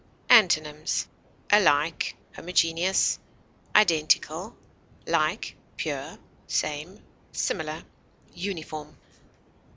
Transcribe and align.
Antonyms: 0.31 1.05
alike, 1.51 2.15
homogeneous, 2.35 3.19
identical, 3.75 4.57
like, 5.05 5.55
pure, 5.77 6.17
same, 6.47 7.03
similar, 7.31 7.83
uniform. 8.33 8.97